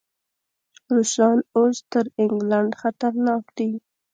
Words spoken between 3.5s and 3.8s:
دي.